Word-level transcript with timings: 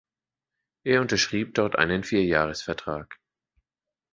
Er 0.83 0.99
unterschrieb 1.01 1.53
dort 1.53 1.75
einen 1.75 2.03
Vier-Jahres-Vertrag. 2.03 3.19